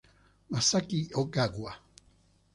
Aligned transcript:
Masaki 0.51 0.99
Ogawa 1.21 1.71